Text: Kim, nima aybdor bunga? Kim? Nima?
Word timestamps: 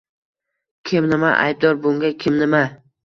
Kim, 0.91 1.09
nima 1.11 1.33
aybdor 1.43 1.77
bunga? 1.85 2.11
Kim? 2.25 2.41
Nima? 2.43 2.63